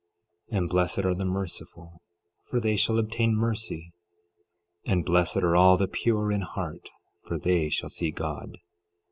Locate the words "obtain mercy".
2.97-3.93